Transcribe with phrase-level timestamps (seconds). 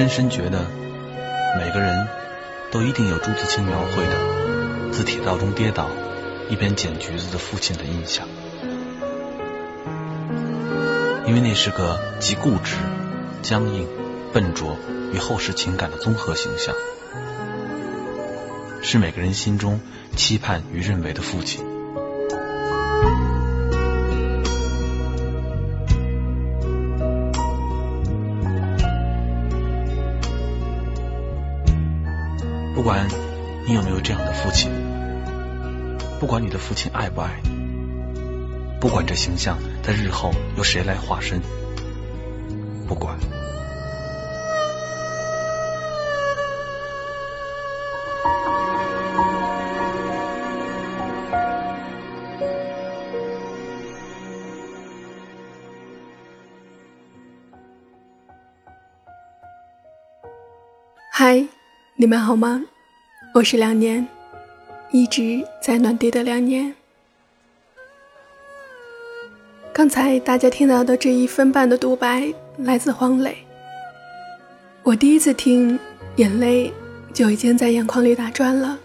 [0.00, 0.64] 深深觉得，
[1.58, 2.08] 每个人
[2.70, 5.90] 都一定有朱自清描绘的自铁道中跌倒，
[6.48, 8.26] 一边捡橘子的父亲的印象，
[11.26, 12.76] 因为那是个极固执、
[13.42, 13.86] 僵硬、
[14.32, 14.78] 笨拙
[15.12, 16.74] 与厚实情感的综合形象，
[18.80, 19.82] 是每个人心中
[20.16, 21.69] 期盼与认为的父亲。
[32.90, 33.06] 管
[33.68, 34.68] 你有没有这样的父亲，
[36.18, 37.50] 不管你的父亲爱不爱你，
[38.80, 41.40] 不管这形象在日后由谁来化身，
[42.88, 43.16] 不管。
[61.12, 61.46] 嗨，
[61.94, 62.60] 你们好吗？
[63.32, 64.04] 我是两年，
[64.90, 66.74] 一直在暖地的两年。
[69.72, 73.38] 刚才大家听到的这一分半的独白来自黄磊。
[74.82, 75.78] 我第一次听，
[76.16, 76.72] 眼泪
[77.14, 78.76] 就已经在眼眶里打转了。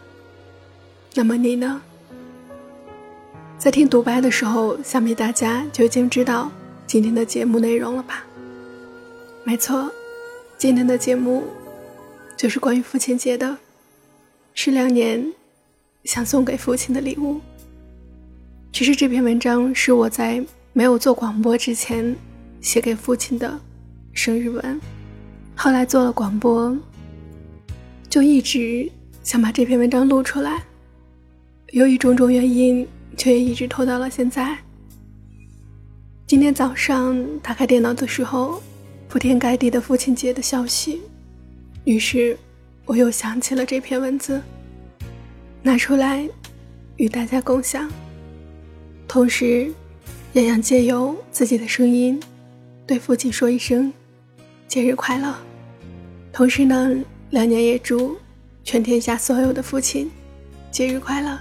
[1.16, 1.82] 那么你呢？
[3.58, 6.52] 在听独白的时候，想必大家就已经知道
[6.86, 8.24] 今天的节目内容了吧？
[9.44, 9.92] 没错，
[10.56, 11.44] 今天的节目。
[12.38, 13.58] 就是关于父亲节的，
[14.58, 15.22] 是两年
[16.06, 17.42] 想送给父亲的礼物。
[18.72, 22.16] 其实这篇文章是我在没有做广播之前
[22.62, 23.60] 写给父亲的
[24.14, 24.80] 生日文，
[25.56, 26.76] 后来做了广播，
[28.10, 28.90] 就一直
[29.24, 30.64] 想把这篇文章录出来，
[31.74, 34.58] 由于种种原因，却也一直拖到了现在。
[36.26, 38.62] 今天早上打开电脑的时候，
[39.10, 41.02] 铺天盖地的父亲节的消息。
[41.84, 42.38] 于是，
[42.86, 44.42] 我又想起了这篇文字，
[45.64, 46.30] 拿出来
[46.98, 47.90] 与大家共享。
[49.08, 49.72] 同时，
[50.34, 52.20] 也想借由自己的声音，
[52.86, 53.92] 对父亲说一声
[54.68, 55.36] 节日快乐。
[56.32, 56.96] 同时呢，
[57.32, 58.16] 两年也祝
[58.64, 60.12] 全天下所有的父亲
[60.70, 61.40] 节日快乐。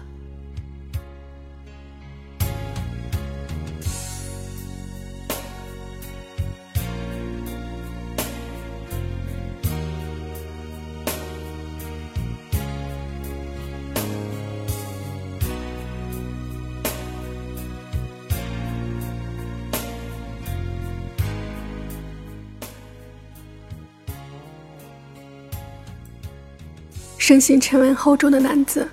[27.27, 28.87] 生性沉稳厚重的男子，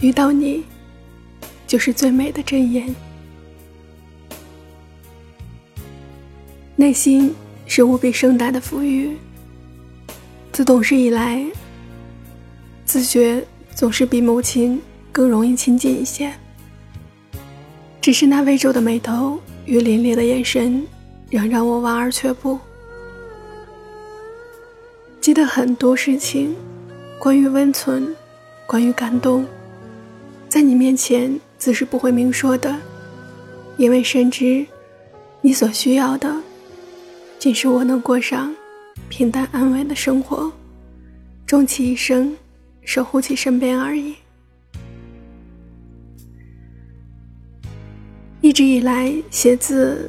[0.00, 0.64] 遇到你，
[1.68, 2.92] 就是最美的箴言。
[6.74, 7.32] 内心
[7.64, 9.16] 是无比盛大的富裕。
[10.50, 11.46] 自懂事以来，
[12.84, 14.82] 自觉总是比母亲
[15.12, 16.34] 更容易亲近一些。
[18.00, 20.84] 只是那微皱的眉头与凛冽的眼神，
[21.30, 22.58] 仍让我望而却步。
[25.20, 26.56] 记得很多事情。
[27.18, 28.14] 关于温存，
[28.64, 29.44] 关于感动，
[30.48, 32.74] 在你面前自是不会明说的，
[33.76, 34.64] 因为深知
[35.40, 36.40] 你所需要的，
[37.36, 38.54] 仅是我能过上
[39.08, 40.50] 平淡安稳的生活，
[41.44, 42.36] 终其一生
[42.82, 44.14] 守护其身边而已。
[48.40, 50.08] 一直以来写字，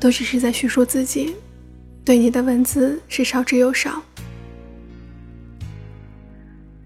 [0.00, 1.36] 都只是在叙述自己，
[2.04, 4.02] 对你的文字是少之又少。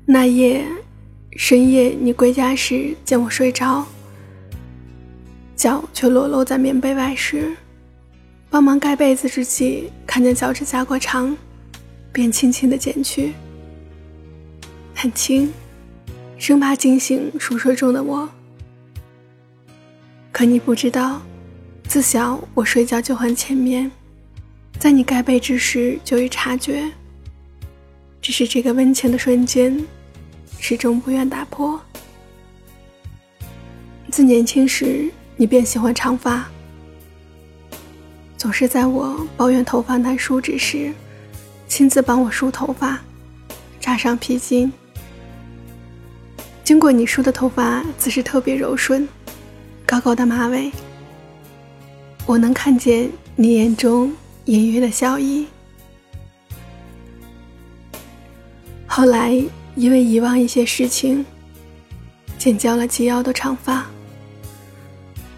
[0.07, 0.67] 那夜
[1.35, 3.87] 深夜，你归家时见我睡着，
[5.57, 7.57] 脚却裸露在棉被外时，
[8.51, 11.35] 帮忙盖被子之际，看见脚趾甲过长，
[12.13, 13.33] 便轻轻的剪去，
[14.95, 15.51] 很轻，
[16.37, 18.29] 生怕惊醒熟睡中的我。
[20.31, 21.23] 可你不知道，
[21.89, 23.91] 自小我睡觉就很浅眠，
[24.79, 26.93] 在你盖被之时就已察觉。
[28.21, 29.85] 只是这个温情的瞬间，
[30.67, 31.79] 始终不愿打破。
[34.11, 36.49] 自年轻时，你便喜欢长发，
[38.39, 40.91] 总是在我抱怨头发难梳之时，
[41.69, 42.99] 亲自帮我梳头发，
[43.79, 44.73] 扎上披巾。
[46.65, 49.07] 经过你梳的头发，自是特别柔顺，
[49.85, 50.73] 高高的马尾，
[52.25, 54.11] 我能看见你眼中
[54.47, 55.47] 隐约的笑意。
[58.87, 59.45] 后来
[59.77, 61.25] 因为遗忘一些事情，
[62.39, 63.87] 剪掉了及腰的长发。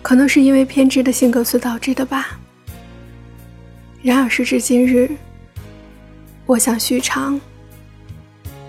[0.02, 2.38] 可能是因为偏执的性格所导致的吧。
[4.02, 5.10] 然而时至今日，
[6.44, 7.40] 我想续长，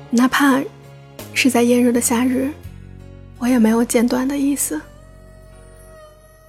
[0.10, 0.60] 哪怕
[1.34, 2.50] 是在炎热的夏日，
[3.38, 4.81] 我也没有剪断的意思。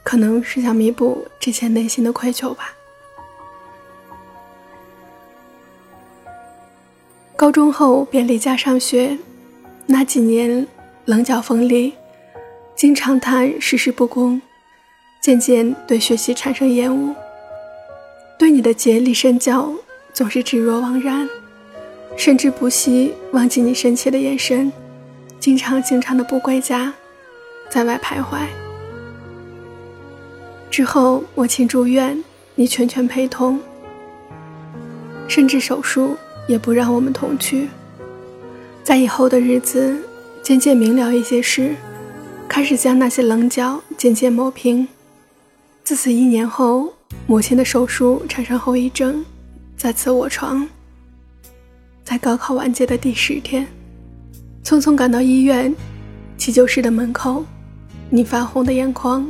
[0.03, 2.73] 可能是想弥补之前内心的愧疚吧。
[7.39, 9.17] 高中后便离家上学，
[9.87, 10.67] 那几年
[11.05, 11.93] 棱角锋利，
[12.75, 14.43] 经常谈世事不公，
[15.21, 17.15] 渐渐对学习产生厌恶。
[18.37, 19.73] 对你的竭力深教
[20.13, 21.29] 总是置若罔然，
[22.17, 24.73] 甚至不惜忘记你深切的眼神，
[25.39, 26.93] 经常经常的不归家，
[27.71, 28.41] 在外徘徊。
[30.73, 32.25] 之后母亲住院，
[32.57, 33.61] 你全权陪同，
[35.29, 36.17] 甚至手术
[36.49, 37.69] 也不让我们同去。
[38.83, 40.03] 在以后的日子，
[40.43, 41.77] 渐渐明了一些事，
[42.49, 44.89] 开始将那些棱角渐渐磨平。
[45.85, 46.93] 自此一年后。
[47.27, 49.25] 母亲的手术产生后遗症，
[49.79, 50.69] 再次卧床。
[52.05, 53.67] 在高考完结的第十天，
[54.63, 55.75] 匆匆赶到医院
[56.37, 57.47] 急救室的门口，
[58.11, 59.27] 你发红的眼眶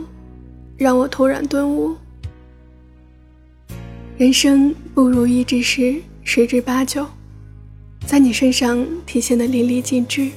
[0.76, 1.94] 让我突然顿悟：
[4.16, 6.00] 人生不如意之事
[6.30, 7.06] 十之八九，
[8.06, 10.28] 在你身上体现的淋漓尽致。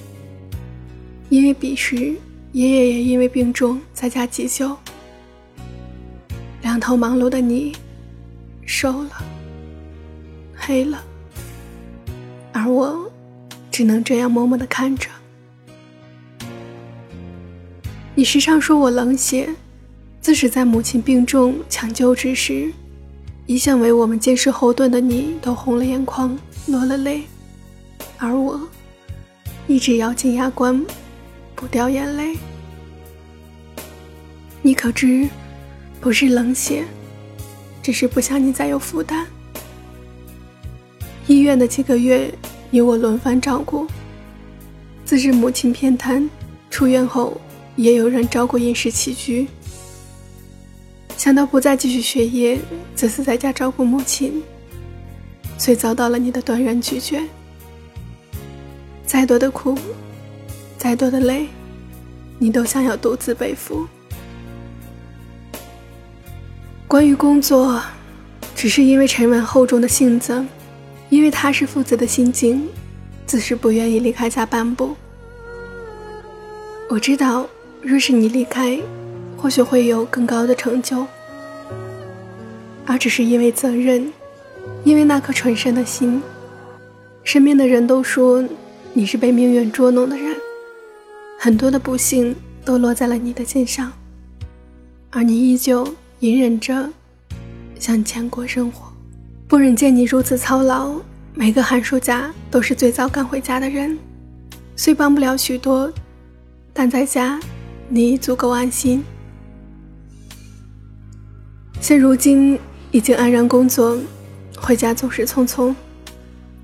[1.28, 2.16] 因为彼时
[2.54, 4.74] 爷爷也因为病重在家急救。
[6.62, 7.74] 两头忙碌的你，
[8.66, 9.12] 瘦了，
[10.56, 11.04] 黑了，
[12.54, 13.12] 而我
[13.70, 15.10] 只能这样默默的看着。
[18.16, 19.54] 你时常说我冷血，
[20.22, 22.72] 自始在母亲病重抢救之时，
[23.52, 27.24] 一向为我们坚实后盾的你都红了眼眶，落了泪，
[28.18, 28.58] 而我
[29.68, 30.82] 一直咬紧牙关，
[31.54, 32.38] 不掉眼泪。
[34.62, 35.28] 你可知？
[36.00, 36.86] 不是冷血，
[37.84, 39.28] 只是不想你再有负担。
[41.28, 42.34] 医院的几个月，
[42.70, 43.86] 你我轮番照顾。
[45.04, 46.30] 自知母亲偏瘫，
[46.70, 47.36] 出院后
[47.76, 49.46] 也有人照顾饮食起居。
[51.18, 52.58] 想到不再继续学业，
[52.96, 54.44] 只是在家照顾母亲，
[55.58, 57.22] 遂遭到了你的断然拒绝。
[59.06, 59.78] 再多的苦，
[60.78, 61.48] 再多的累，
[62.40, 63.88] 你都想要独自背负。
[66.88, 67.82] 关于工作，
[68.56, 70.46] 只是因为沉稳厚重的性子，
[71.10, 72.68] 因为踏实负责的心境，
[73.26, 74.96] 自是不愿意离开家半步。
[76.90, 77.48] 我知道，
[77.82, 78.80] 若是你离开，
[79.38, 81.08] 或许会有更高的成就，
[82.92, 84.12] 而只是因为责任，
[84.84, 86.22] 因为那颗纯善的心。
[87.24, 88.46] 身边的人都说
[88.92, 90.36] 你是被命运捉弄的人，
[91.40, 92.36] 很多的不幸
[92.66, 93.94] 都落在了你的肩上，
[95.10, 95.88] 而你依旧。
[96.20, 96.88] 隐忍着，
[97.80, 98.94] 向前过生活，
[99.48, 101.02] 不忍见你如此操劳。
[101.34, 103.98] 每个寒暑假都是最早赶回家的人，
[104.76, 105.92] 虽帮不了许多，
[106.74, 107.40] 但在家
[107.90, 109.04] 你足够安心。
[111.80, 112.60] 现如今
[112.92, 113.98] 已经安然工作，
[114.58, 115.74] 回家总是匆匆，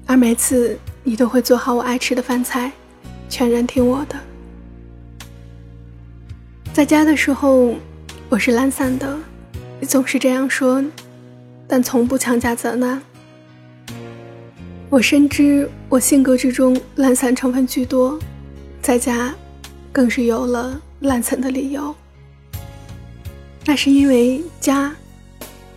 [0.06, 2.69] 而每次你都会做好我爱吃的饭菜，
[3.29, 4.15] 全然听我的。
[6.74, 7.75] 在家的时候，
[8.27, 9.17] 我是懒散的。
[9.79, 10.84] 你总是这样说，
[11.65, 13.01] 但从不强加责难。
[14.89, 18.19] 我深知我性格之中懒散成分居多，
[18.81, 19.34] 在家
[19.93, 21.96] 更是有了懒散的理由。
[23.65, 24.93] 那是因为家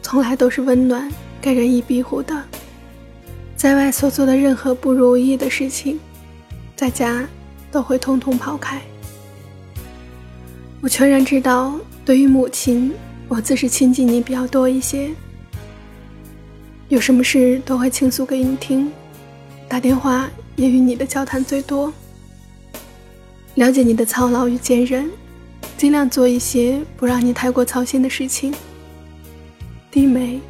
[0.02, 2.42] 从来都是温暖、给人以庇护的，
[3.56, 5.98] 在外所做的任何不如意的事情，
[6.74, 7.28] 在家
[7.70, 8.80] 都会通通抛开。
[10.80, 12.92] 我全然知道，对于母亲。
[13.28, 15.08] 我自是亲近你比较多一些，
[16.88, 18.90] 有什么事都会倾诉给你听，
[19.68, 21.92] 打电话也与你的交谈最多，
[23.54, 25.08] 了解你的操劳与坚韧，
[25.76, 28.52] 尽量做一些不让你太过操心的事情。
[29.90, 30.40] 低眉，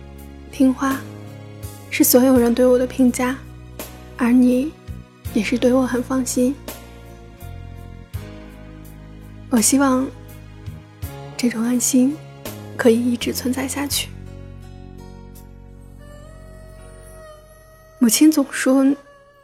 [0.52, 1.00] 听话，
[1.90, 3.38] 是所有人对我的评价，
[4.16, 4.72] 而你，
[5.34, 6.54] 也是对我很放心。
[9.50, 10.06] 我希望
[11.36, 12.16] 这种安心。
[12.80, 14.08] 可以一直存在下去。
[17.98, 18.82] 母亲总说：“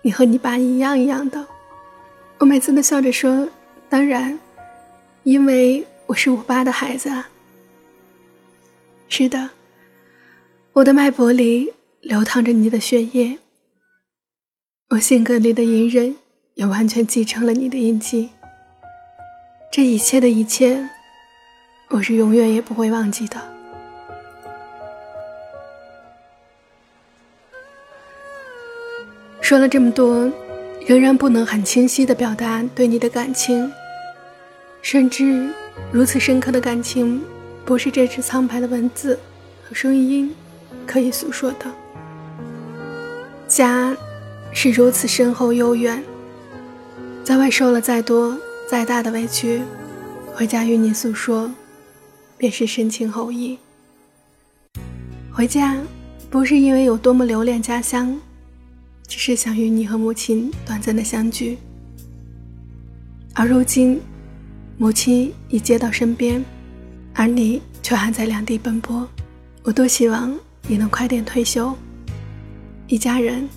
[0.00, 1.46] 你和你爸一样一样的。”
[2.40, 3.46] 我每次都笑着说
[3.90, 4.38] ：“当然，
[5.24, 7.28] 因为我是我爸的孩子啊。”
[9.10, 9.50] 是的，
[10.76, 13.38] 我的脉搏里流淌着你的血液，
[14.90, 16.14] 我性格里的隐忍
[16.52, 18.28] 也完全继承了你的印记。
[19.72, 20.86] 这一切的一切。
[21.88, 23.40] 我是永远也不会忘记的。
[29.40, 30.30] 说了这么多，
[30.86, 33.72] 仍然不能很清晰的表达对你的感情，
[34.82, 35.48] 甚至
[35.90, 37.22] 如此深刻的感情，
[37.64, 39.18] 不是这支苍白的文字
[39.66, 40.34] 和声音
[40.86, 41.66] 可以诉说的。
[43.48, 43.96] 家，
[44.52, 46.02] 是如此深厚悠远，
[47.22, 48.38] 在外受了再多
[48.70, 49.60] 再大的委屈，
[50.34, 51.50] 回家与你诉说，
[52.38, 53.58] 便是深情厚谊。
[55.32, 55.76] 回家，
[56.30, 58.18] 不是因为有多么留恋家乡。
[59.08, 61.56] 只是想与你和母亲短暂的相聚，
[63.34, 64.00] 而如今，
[64.78, 66.44] 母亲已接到身边，
[67.14, 69.08] 而你却还在两地奔波。
[69.62, 70.36] 我多希望
[70.68, 71.74] 你能快点退休，
[72.86, 73.48] 一家人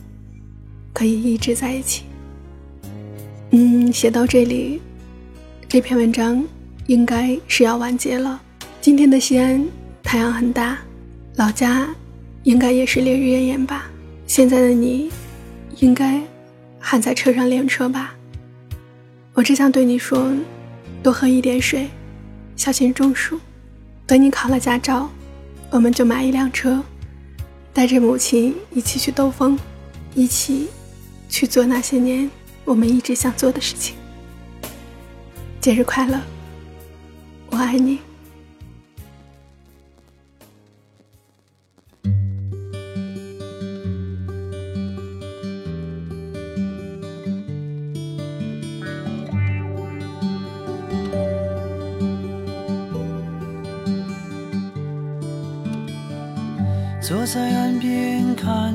[0.94, 2.04] 可以一直在一起。
[3.52, 4.82] 嗯，写到这里，
[5.68, 6.44] 这篇文章
[6.88, 8.40] 应该是要完结了。
[8.82, 9.66] 今天的西安
[10.04, 10.78] 太阳很大，
[11.36, 11.90] 老家
[12.44, 13.90] 应该也是烈日炎炎吧。
[14.26, 15.10] 现在的你。
[15.82, 16.22] 应该
[16.78, 18.14] 还在车上练车吧。
[19.32, 20.30] 我只想对你说，
[21.02, 21.88] 多喝一点水，
[22.58, 23.40] 小心中暑。
[24.06, 25.10] 等你考了驾照，
[25.70, 26.84] 我们就买一辆车，
[27.74, 29.58] 带着母亲一起去兜风，
[30.16, 30.68] 一起
[31.30, 32.30] 去做那些年
[32.66, 33.96] 我们一直想做的事情。
[35.62, 36.20] 节日快乐，
[37.50, 38.00] 我爱你。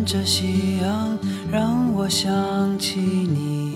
[0.04, 1.18] 看着夕阳，
[1.50, 3.72] 让我想起你。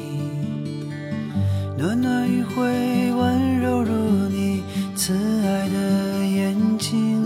[1.78, 3.94] 暖暖余晖，温柔如
[4.28, 4.62] 你
[4.94, 7.25] 慈爱的眼睛。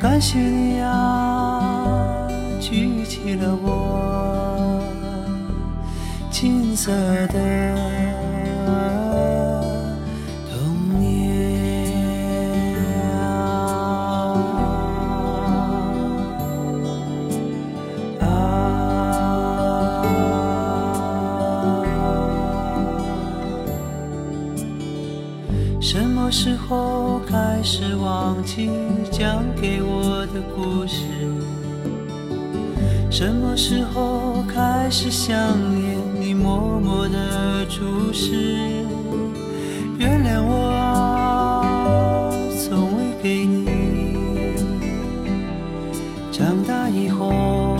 [0.00, 2.26] 感谢你啊，
[2.60, 4.82] 举起了我
[6.28, 6.90] 金色
[7.28, 7.69] 的。
[27.60, 28.70] 开始忘记
[29.10, 31.04] 讲给我的故事？
[33.10, 35.36] 什么时候开始想
[35.74, 38.86] 念你默默的注视？
[39.98, 42.32] 原谅我啊，
[42.64, 43.68] 从未给你
[46.32, 47.79] 长大以后。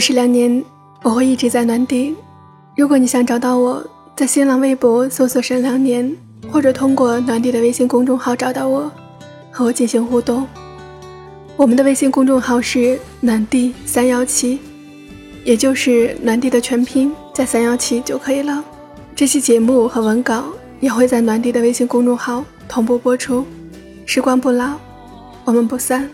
[0.00, 0.64] 是两年，
[1.02, 2.14] 我会一直在暖地。
[2.76, 3.84] 如果你想找到我，
[4.16, 6.10] 在新浪微博搜索“沈良年”，
[6.50, 8.90] 或者通过暖地的微信公众号找到我，
[9.50, 10.46] 和我进行互动。
[11.56, 14.58] 我们的微信公众号是“暖地三幺七”，
[15.44, 18.64] 也就是暖地的全拼加三幺七就可以了。
[19.14, 20.44] 这期节目和文稿
[20.80, 23.44] 也会在暖地的微信公众号同步播出。
[24.06, 24.76] 时光不老，
[25.44, 26.08] 我们不散。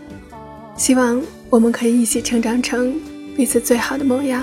[0.77, 2.95] 希望我们可以一起成长成。
[3.37, 4.43] 彼此最好的模样。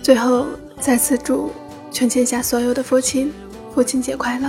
[0.00, 0.46] 最后，
[0.80, 1.52] 再次祝
[1.90, 3.32] 全天下所有的父亲
[3.74, 4.48] 父亲节快乐。